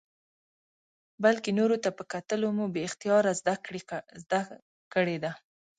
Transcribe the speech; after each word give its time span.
بلکې 1.23 1.49
نورو 1.59 1.77
ته 1.83 1.89
په 1.97 2.03
کتلو 2.13 2.47
مو 2.57 2.65
بې 2.73 2.81
اختیاره 2.87 3.31
زده 4.21 4.41
کړې 4.95 5.17
ده. 5.23 5.31